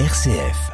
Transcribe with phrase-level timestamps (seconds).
[0.00, 0.72] RCF.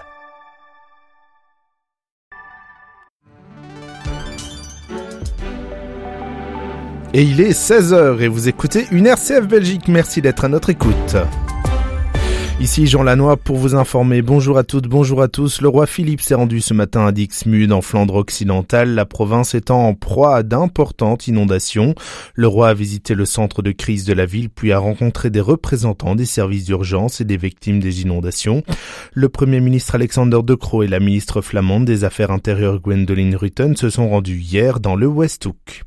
[7.12, 9.88] Et il est 16h et vous écoutez une RCF Belgique.
[9.88, 11.16] Merci d'être à notre écoute.
[12.60, 14.20] Ici Jean Lannoy pour vous informer.
[14.20, 15.62] Bonjour à toutes, bonjour à tous.
[15.62, 19.88] Le roi Philippe s'est rendu ce matin à Dixmude en Flandre occidentale, la province étant
[19.88, 21.94] en proie à d'importantes inondations.
[22.34, 25.40] Le roi a visité le centre de crise de la ville puis a rencontré des
[25.40, 28.62] représentants des services d'urgence et des victimes des inondations.
[29.14, 33.74] Le premier ministre Alexander De Croo et la ministre flamande des Affaires intérieures Gwendoline Rutten
[33.74, 35.84] se sont rendus hier dans le Westhoek.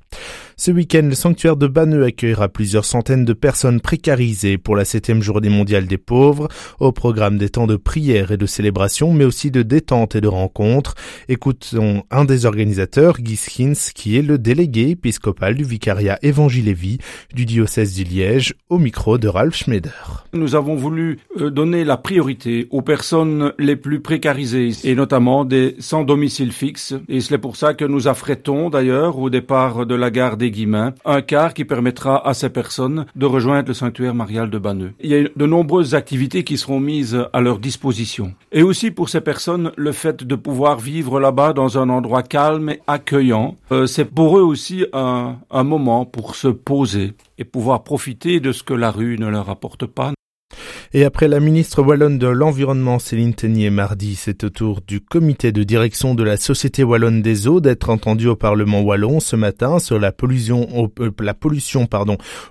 [0.55, 5.21] Ce week-end, le sanctuaire de Banneux accueillera plusieurs centaines de personnes précarisées pour la septième
[5.21, 6.47] journée mondiale des pauvres,
[6.79, 10.27] au programme des temps de prière et de célébration, mais aussi de détente et de
[10.27, 10.93] rencontres.
[11.27, 16.73] Écoutons un des organisateurs, Guy Schins, qui est le délégué épiscopal du vicariat Évangile et
[16.73, 16.99] Vie
[17.33, 19.89] du diocèse du Liège, au micro de Ralph Schmeder.
[20.33, 25.75] Nous avons voulu euh, donner la priorité aux personnes les plus précarisées, et notamment des
[25.79, 30.11] sans domicile fixe, et c'est pour ça que nous affrétons d'ailleurs au départ de la
[30.11, 30.53] gare des
[31.05, 34.93] un car qui permettra à ces personnes de rejoindre le sanctuaire marial de Banneux.
[34.99, 38.33] Il y a de nombreuses activités qui seront mises à leur disposition.
[38.51, 42.69] Et aussi pour ces personnes, le fait de pouvoir vivre là-bas dans un endroit calme
[42.69, 48.39] et accueillant, euh, c'est pour eux aussi un moment pour se poser et pouvoir profiter
[48.39, 50.13] de ce que la rue ne leur apporte pas.
[50.95, 55.51] Et après la ministre wallonne de l'Environnement Céline Ténier mardi, c'est au tour du comité
[55.51, 59.79] de direction de la Société wallonne des eaux d'être entendu au Parlement wallon ce matin
[59.79, 61.33] sur la pollution, euh, la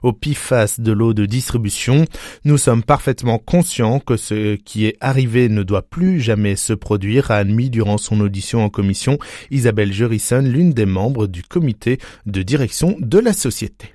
[0.03, 2.05] au PFAS de l'eau de distribution.
[2.45, 7.31] Nous sommes parfaitement conscients que ce qui est arrivé ne doit plus jamais se produire,
[7.31, 9.19] a admis durant son audition en commission
[9.53, 13.95] Isabelle Jurison, l'une des membres du comité de direction de la société.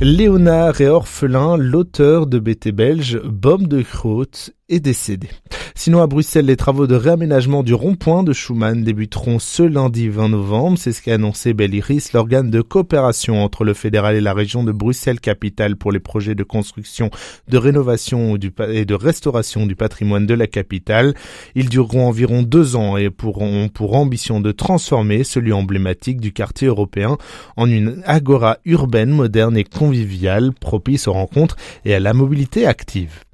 [0.00, 5.28] Léonard est orphelin, l'auteur de BT belge, Bob de Groot, est décédé.
[5.76, 10.28] Sinon, à Bruxelles, les travaux de réaménagement du rond-point de Schumann débuteront ce lundi 20
[10.28, 10.78] novembre.
[10.78, 14.72] C'est ce qu'a annoncé Belliris, l'organe de coopération entre le fédéral et la région de
[14.72, 17.10] Bruxelles-Capitale pour les projets de construction,
[17.48, 21.14] de rénovation et de restauration du patrimoine de la capitale.
[21.54, 26.32] Ils dureront environ deux ans et pourront pour ambition de transformer ce lieu emblématique du
[26.32, 27.18] quartier européen
[27.56, 33.24] en une agora urbaine, moderne et conviviale, propice aux rencontres et à la mobilité active.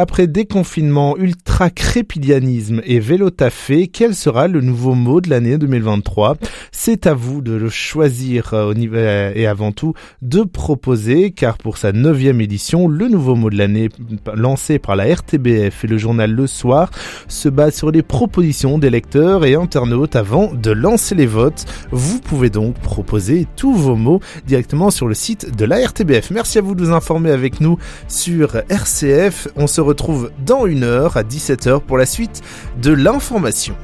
[0.00, 6.36] Après déconfinement, ultra-crépidianisme et vélo-taffé, quel sera le nouveau mot de l'année 2023
[6.70, 11.78] C'est à vous de le choisir euh, euh, et avant tout de proposer, car pour
[11.78, 13.88] sa neuvième édition, le nouveau mot de l'année
[14.36, 16.92] lancé par la RTBF et le journal Le Soir
[17.26, 21.64] se base sur les propositions des lecteurs et internautes avant de lancer les votes.
[21.90, 26.30] Vous pouvez donc proposer tous vos mots directement sur le site de la RTBF.
[26.30, 29.48] Merci à vous de vous informer avec nous sur RCF.
[29.56, 32.42] On se retrouve dans une heure à 17h pour la suite
[32.80, 33.74] de l'information.